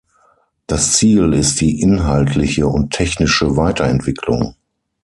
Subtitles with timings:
[0.65, 4.55] Das Ziel ist die inhaltliche und technische Weiterentwicklung.